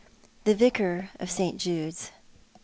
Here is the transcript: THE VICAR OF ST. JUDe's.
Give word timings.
THE 0.45 0.55
VICAR 0.55 1.11
OF 1.19 1.29
ST. 1.29 1.57
JUDe's. 1.59 2.09